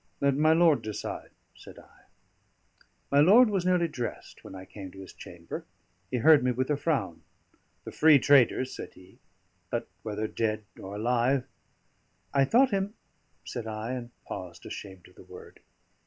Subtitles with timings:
[0.19, 2.05] "Let my lord decide," said I.
[3.11, 5.63] My lord was nearly dressed when I came to his chamber.
[6.09, 7.21] He heard me with a frown.
[7.83, 9.19] "The free traders," said he.
[9.69, 11.43] "But whether dead or alive?"
[12.33, 12.95] "I thought him"
[13.45, 15.59] said I, and paused, ashamed of the word.